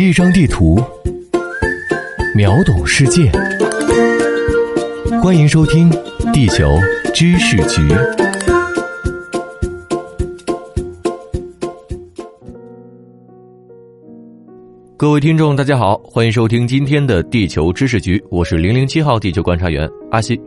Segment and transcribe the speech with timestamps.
[0.00, 0.82] 一张地图，
[2.34, 3.30] 秒懂世界。
[5.22, 5.90] 欢迎收听
[6.32, 6.64] 《地球
[7.12, 7.82] 知识局》。
[14.96, 20.40] 各位听众，大家好，欢迎收听今天的《地球知识局》，我是零零七号地球观察员阿西。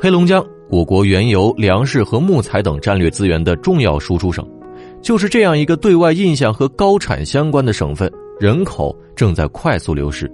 [0.00, 4.42] 黑龙江，我国原油、粮食和木材等战略资源的重要输出省。
[5.02, 10.30] 就是这样一个对外印象和高产相关的省份，人口正在快速流失。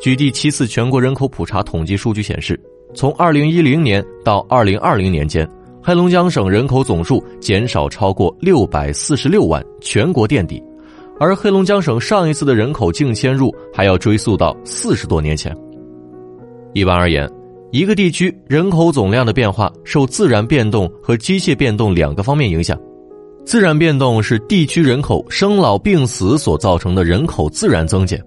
[0.00, 2.58] 据第七次全国人口普查统计数据显示，
[2.94, 5.48] 从2010年到2020年间，
[5.82, 10.62] 黑龙江省人口总数减少超过646万，全国垫底。
[11.18, 15.56] 而黑龙江省上一次的人口净迁入还要追溯到四十多年前。
[16.74, 17.28] 一般而言，
[17.72, 22.78] 一个地区人口总量的变化受自然变动和机械变动两个方面影响。
[23.44, 28.20] 自然变动是地区人口生老病死所造成的人口自然增减，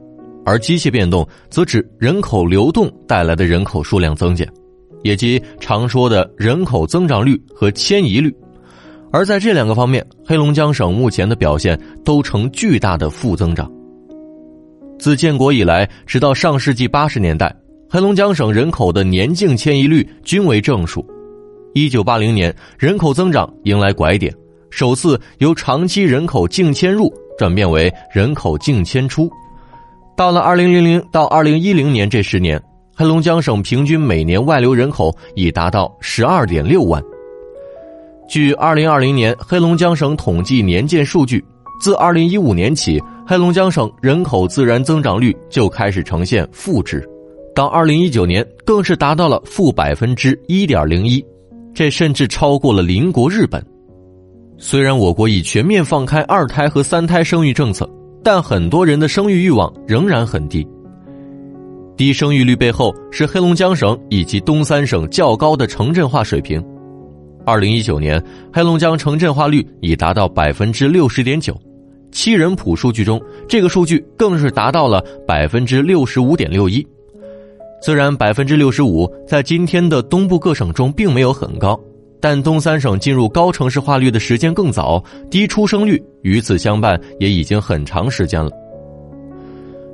[0.46, 4.48] 而机械变动则指人口流动带来的人口数量增减，
[5.04, 8.34] 也即常说的人口增长率和迁移率。
[9.12, 13.70] 而在这两个方面，黑龙江省目前的表现都呈巨大的负增长。
[15.00, 17.54] 自建国以来，直到上世纪八十年代，
[17.90, 21.04] 黑龙江省人口的年净迁移率均为正数。
[21.74, 24.34] 一九八零年，人口增长迎来拐点。
[24.70, 29.30] 首次由长期人口净迁入转变为人口净迁出，
[30.16, 32.62] 到了二零零零到二零一零年这十年，
[32.96, 37.02] 黑龙江省平均每年外流人口已达到十二点六万。
[38.28, 41.44] 据二零二零年黑龙江省统计年鉴数据，
[41.80, 47.08] 自二零一五年起，黑龙江省人口自然增长率就开始呈现负值，
[47.56, 51.24] 到二零一九年更是达到了负百分之一点零一，
[51.74, 53.66] 这甚至超过了邻国日本。
[54.60, 57.88] 虽然我国已全面放开二胎和三胎生育政策，
[58.24, 60.68] 但很多人的生育欲望仍然很低。
[61.96, 66.64] 低生育率背后是黑龙江省以及东三省较高的城镇化水平。
[67.46, 71.56] 二零一九年，黑龙江城镇化率已达到百分之六十点九，
[72.12, 76.86] 七人谱数据中，这个数据更是达到了百分之六十五点六一。
[77.82, 81.80] 虽然百分之六十五在今天的东部各省中并没有很高。
[82.20, 88.52] 但东三省进入高城市化率的时间更早，低出生率与此相伴也已经很长时间了。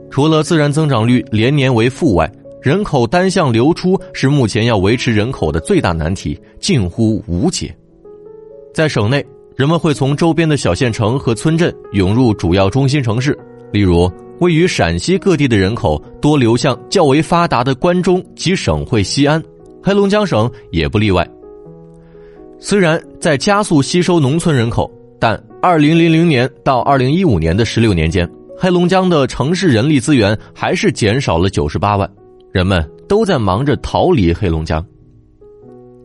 [0.10, 2.32] 除了自然增长率连年为负外，
[2.62, 7.76] 人口单向流出是目前要维持人口的最大难题，近乎无解。
[8.74, 9.26] 在省内，
[9.56, 13.38] 人们会从周边的小县城和村镇涌入主要中心城市，
[13.72, 19.44] 例如位于陕西各地的人口多流向较为发达的关中及省会西安，
[19.84, 21.28] 黑龙江省也不例外。
[22.66, 28.26] 虽然在加速吸收农村人口，但二零零零年到二零一五年的十六年间，
[28.58, 32.10] 黑龙江的城市人力资源还是减少了九十八万，
[32.54, 34.84] 人们都在忙着逃离黑龙江。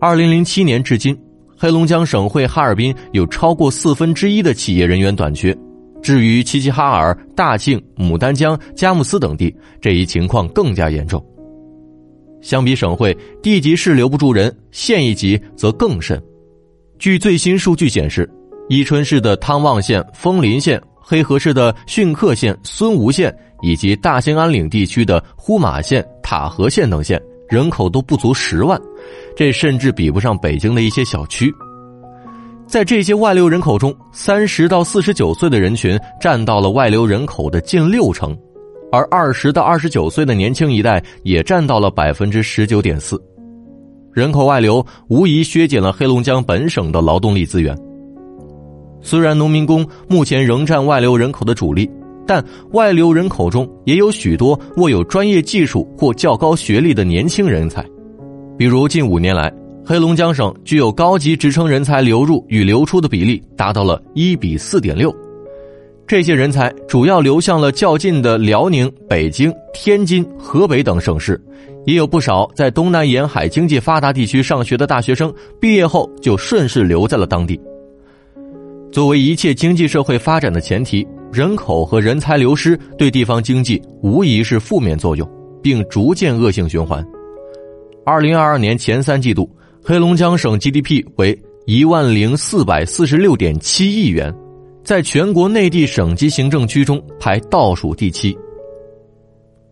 [0.01, 1.17] 二零零七年至今，
[1.57, 5.57] 黑龙江省会哈尔滨有超过四分之一的企业人员短缺，
[6.03, 11.25] 至于齐齐哈尔、大庆、牡丹江、佳木斯等地，这一情况更加严重。
[12.41, 16.21] 相比省会，地级市留不住人，县一级则更甚。
[16.99, 18.29] 据最新数据显示，
[18.69, 23.33] 伊春市的汤旺县、枫林县、黑河市的逊克县、孙吴县
[23.63, 28.81] 以及大兴安岭地区的呼玛县、塔河县等县人口都不足十万，
[29.37, 31.53] 这甚至比不上北京的一些小区。
[32.67, 38.37] 在这些外流人口中，三十到四十九岁的人群占到了外流人口的近六成，
[38.91, 43.19] 而二十到二十九岁的年轻一代也占到了百分之十九点四。
[44.13, 47.77] 人口外流无疑削减了黑龙江本省的劳动力资源。
[49.01, 51.89] 虽然农民工目前仍占外流人口的主力，
[52.27, 57.85] 但外流人口中也有许多握有专业技术或较高学历的年轻人才。
[58.59, 59.53] 比如，近五年来，
[59.87, 65.15] 黑龙江省具有高级职称人才流入与流出的比例达到了一比四点六。
[66.07, 71.41] 这些人才主要流向了较近的辽宁、北京、天津、河北等省市。
[71.89, 77.59] 也有不少在东南沿海经济发达地区上学的大学生，毕业后就顺势留在了当地。
[78.93, 85.27] 作为一切经济社会发展的前提，人口和人才流失对地方经济无疑是负面作用，
[85.63, 87.03] 并逐渐恶性循环。
[88.05, 89.51] 二零二二年前三季度，
[89.83, 91.35] 黑龙江省 GDP 为
[91.65, 94.31] 一万零四百四十六点七亿元，
[94.85, 98.37] 在全国内地省级行政区中排倒数第七。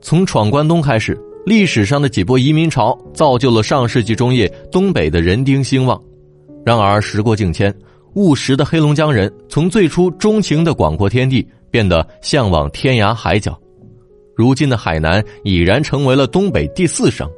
[0.01, 1.15] 从闯关东开始。
[1.47, 6.03] 历史上的几波移民潮造就了上世纪中叶东北的人丁兴旺，
[6.65, 7.73] 然而时过境迁，
[8.15, 13.57] 务实的黑龙江人从最初钟情的广阔天地变得向往天涯海角。
[14.35, 17.31] 如今的海南已然成为了东北第四省。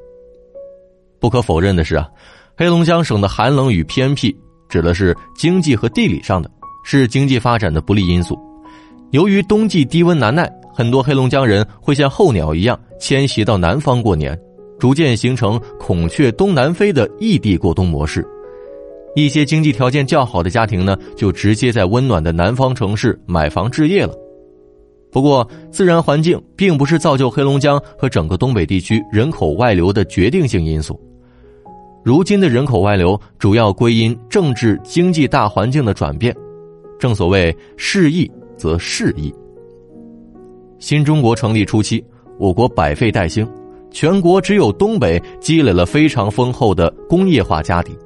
[1.20, 2.08] 不可否认的是啊，
[2.56, 4.34] 黑龙江省的寒冷与偏僻，
[4.70, 6.50] 指的是经济和地理上的，
[6.82, 8.38] 是经济发展的不利因素。
[9.10, 14.38] 由于冬季低温难耐，很多黑龙江人会像候鸟一样迁徙到南方过年，
[14.78, 18.24] 逐渐形成孔雀东南飞的异地过冬模式。
[19.16, 24.14] 一些经济条件较好的家庭呢，就直接在温暖的南方城市买房置业了。
[25.10, 30.96] 不过，自然环境并不是造就黑龙江和整个东北地区人口外流的决定性因素。
[32.04, 36.32] 如今的人口外流主要归因政治经济大环境的转变。
[37.00, 39.34] 正所谓“适易则适易”。
[40.78, 42.02] 新中国成立初期，
[42.38, 43.46] 我国百废待兴，
[43.90, 47.96] 全国只有东北积累了非常丰厚的工业化家底。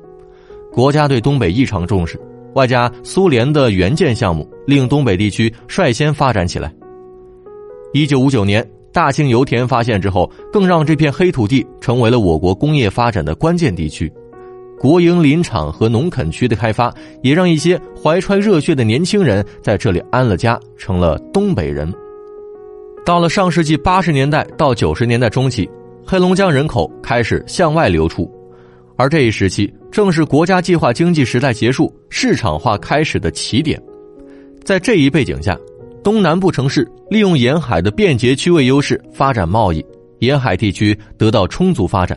[0.73, 2.19] 国家对东北异常重视，
[2.55, 6.73] 外加苏联的援建项目，令东北地区率先发展起来。
[7.93, 14.11] 一九五九年，大庆油田发现之后，更让这片黑土地成为了我国工业发展的关键地区。
[14.81, 16.93] 国营林场和农垦区的开发，
[17.23, 21.93] 也让一些怀揣热血的年轻人在这里安了家，成了东北人。
[23.05, 25.69] 到了上世纪八十年代到九十年代中期，
[26.07, 28.31] 黑龙江人口开始向外流出，
[28.97, 33.83] 而这一时期正是国家计划经济时代结束、市场化开始的起点。
[34.63, 35.59] 在这一背景下，
[36.05, 39.85] 东南部城市利用沿海的便捷区位优势发展贸易，
[40.21, 42.17] 沿海地区得到充足发展，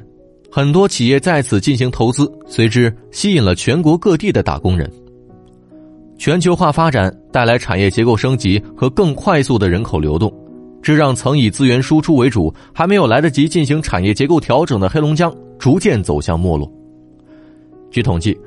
[0.52, 4.88] 很多企业在此进行投资，随之吸引了全国各地的打工人。
[6.20, 10.32] 全球化发展带来产业结构升级和更快速的人口流动，
[10.86, 16.72] 这让曾以资源输出为主、还没有来得及进行产业结构调整的黑龙江逐渐走向没落。
[17.90, 18.38] 据统计，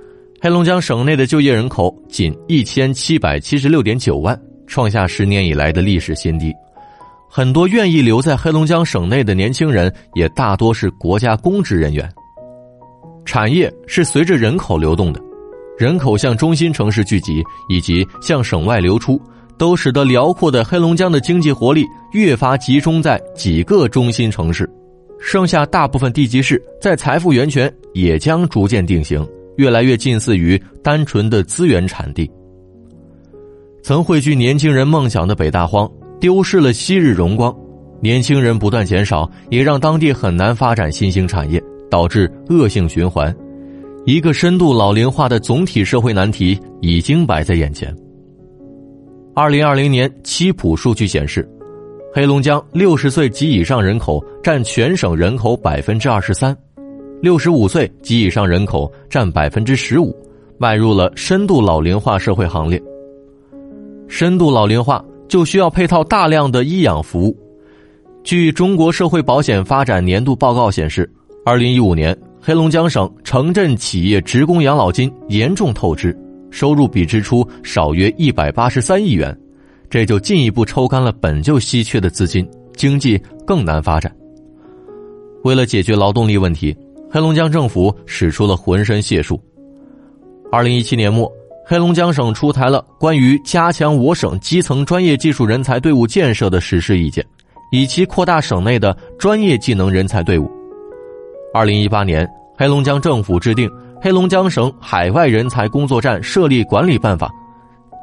[0.41, 4.41] 黑龙江省内的就业人口仅一千七百七十六点九万。
[4.69, 6.55] 创下十年以来的历史新低，
[7.29, 12.09] 很多愿意留在黑龙江省内的年轻人也大多是国家公职人员。
[13.25, 15.21] 产业是随着人口流动的，
[15.77, 19.21] 人口向中心城市聚集以及向省外流出，
[19.59, 24.69] 都使得辽阔的黑龙江的经济活力越发集中在几个中心城市，
[25.21, 29.27] 剩下大部分地级市在财富源泉也将逐渐定型，
[29.57, 32.31] 越来越近似于单纯的资源产地。
[33.83, 35.91] 曾汇聚年轻人梦想的北大荒
[36.21, 37.55] 丢失了昔日荣光，
[38.01, 43.35] 年轻人不断减少，也让当地很难发展新兴产业，导致恶性循环。
[44.05, 47.95] 一个深度老龄化的总体社会难题已经摆在眼前。
[49.41, 51.49] 二零二零年七普数据显示，
[52.13, 56.57] 黑龙江六十岁及以上人口占全省人口百分之二十三，
[57.23, 60.13] 六十五岁及以上人口占百分之十五，
[60.59, 62.83] 迈入了深度老龄化社会行列。
[64.09, 67.37] 深度老龄化就需要配套大量的医养服务。
[68.25, 71.09] 据中国社会保险发展年度报告显示，
[71.45, 76.13] 二零一五年黑龙江省城镇企业职工养老金严重透支，
[76.51, 79.37] 收入比支出少约一百八十三亿元，
[79.89, 84.15] 这就进一步抽干了本就稀缺的资金，经济更难发展。
[85.45, 86.77] 为了解决劳动力问题，
[87.11, 89.41] 黑龙江政府使出了浑身解数。
[90.51, 91.31] 二零一七年末。
[91.71, 97.23] 黑龙江省出台了关于加强我省基层专业技术人才队伍建设的实施意见，
[97.71, 100.51] 以期扩大省内的专业技能人才队伍。
[101.53, 103.69] 二零一八年，黑龙江政府制定
[104.01, 107.27] 《黑龙江省海外人才工作站设立管理办法》。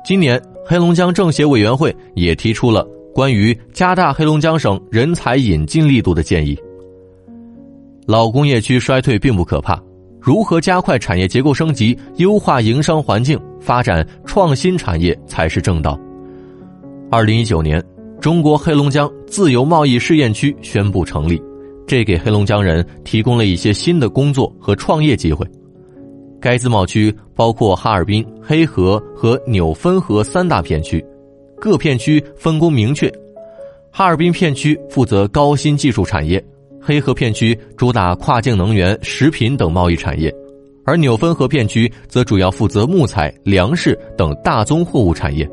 [0.05, 6.57] 今年，黑龙江政协委员会也提出了关于加大黑龙江省人才引进力度的建议。
[8.05, 9.81] 老工业区衰退并不可怕。
[10.19, 15.97] 如何加快产业结构升级、优化营商环境、发展创新产业才是正道。
[17.11, 17.81] 二零一九年，
[18.19, 21.39] 中国黑龙江自由贸易试验区宣布成立，
[21.85, 25.45] 这给黑龙江人提供了一些新的工作和创业机会。
[26.39, 31.03] 该自贸区包括哈尔滨、黑河和纽芬河三大片区，
[31.59, 33.11] 各片区分工明确。
[33.91, 36.43] 哈尔滨片区负责高新技术产业。
[36.87, 40.31] 黑河片区主打跨境能源、食品等贸易产业，
[40.85, 45.49] 而纽芬河片区则主要负责木材、粮食等大宗货物产业。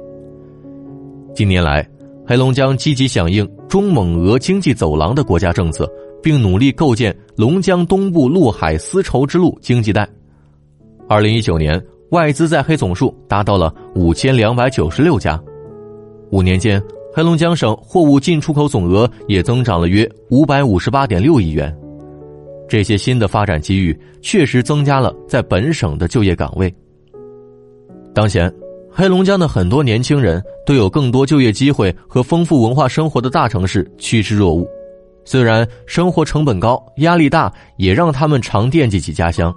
[1.35, 1.89] 近年来，
[2.27, 5.91] 黑龙江积极响应中蒙俄经济走廊的国家政策，
[6.23, 10.07] 并努力构建龙江东部陆海丝绸之路经济带。
[11.13, 11.79] 二零一九年，
[12.13, 15.39] 外资在黑总数达到了五千两百九十六家，
[16.31, 16.83] 五年间。
[17.13, 21.77] 黑龙江省货物进出口总额也增长了约五百五十八点六亿元，
[22.67, 26.75] 这些新的发展机遇确实增加了在本省的就业岗位。
[28.15, 28.51] 当前，
[28.91, 34.67] 黑龙江的很多年轻人都有更多就业机会和丰富文化生活的大城市趋之若鹜。
[35.27, 39.55] 虽然生活成本高、压力大，也让他们常惦记起家乡，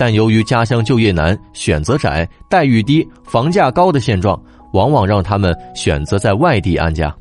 [0.00, 4.42] 但由于家乡就业难、选择窄、待遇低、房价高的现状，
[4.72, 7.14] 往往让他们选择在外地安家。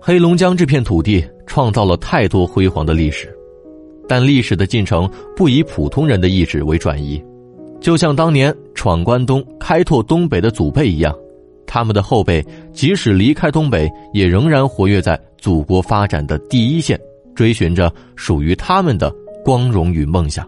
[0.00, 3.32] 黑龙江这片土地创造了太多辉煌的历史，
[4.08, 7.22] 但历史的进程不以普通人的意志为转移。
[7.80, 11.16] 就像当年闯关东、开拓东北的祖辈一样，
[11.68, 16.98] 他们的后辈即使离开东北，也仍然活跃在祖国发展的第一线，
[17.32, 20.44] 追寻着属于他们的光荣与梦想。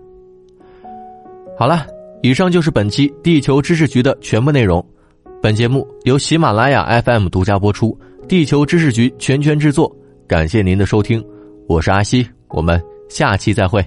[1.59, 1.87] 好了，
[2.23, 4.85] 以上就是本期地球知识局的全部内容。
[5.41, 7.97] 本节目由喜马拉雅 FM 独家播出，
[8.29, 9.95] 地球知识局全权制作。
[10.27, 11.25] 感谢您的收听，
[11.69, 13.85] 我是阿西，我们下期再会。